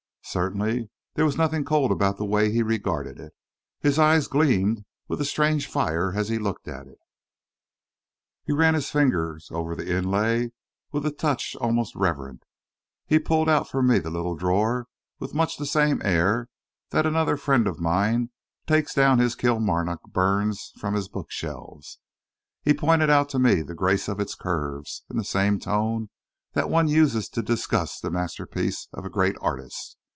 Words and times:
Certainly 0.23 0.89
there 1.15 1.25
was 1.25 1.35
nothing 1.35 1.65
cold 1.65 1.91
about 1.91 2.15
the 2.15 2.23
way 2.23 2.51
he 2.53 2.63
regarded 2.63 3.19
it. 3.19 3.33
His 3.81 3.99
eyes 3.99 4.27
gleamed 4.29 4.85
with 5.09 5.19
a 5.19 5.25
strange 5.25 5.67
fire 5.67 6.13
as 6.15 6.29
he 6.29 6.37
looked 6.39 6.69
at 6.69 6.87
it; 6.87 6.99
he 8.45 8.53
ran 8.53 8.73
his 8.73 8.89
fingers 8.89 9.49
over 9.51 9.75
the 9.75 9.93
inlay 9.93 10.53
with 10.93 11.05
a 11.05 11.11
touch 11.11 11.53
almost 11.59 11.95
reverent; 11.97 12.43
he 13.05 13.19
pulled 13.19 13.49
out 13.49 13.67
for 13.67 13.83
me 13.83 13.99
the 13.99 14.11
little 14.11 14.37
drawers 14.37 14.85
with 15.19 15.33
much 15.33 15.57
the 15.57 15.65
same 15.65 16.01
air 16.05 16.47
that 16.91 17.05
another 17.05 17.35
friend 17.35 17.67
of 17.67 17.81
mine 17.81 18.29
takes 18.65 18.93
down 18.95 19.19
his 19.19 19.35
Kilmarnock 19.35 20.03
Burns 20.13 20.71
from 20.77 20.93
his 20.93 21.09
bookshelves; 21.09 21.99
he 22.61 22.73
pointed 22.73 23.09
out 23.09 23.27
to 23.29 23.39
me 23.39 23.61
the 23.63 23.75
grace 23.75 24.07
of 24.07 24.21
its 24.21 24.35
curves 24.35 25.03
in 25.09 25.17
the 25.17 25.25
same 25.25 25.59
tone 25.59 26.09
that 26.53 26.69
one 26.69 26.87
uses 26.87 27.27
to 27.29 27.41
discuss 27.41 27.99
the 27.99 28.11
masterpiece 28.11 28.87
of 28.93 29.03
a 29.03 29.09
great 29.09 29.35
artist. 29.41 29.97